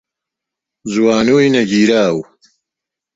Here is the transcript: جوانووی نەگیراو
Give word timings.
جوانووی 0.91 1.47
نەگیراو 1.55 2.17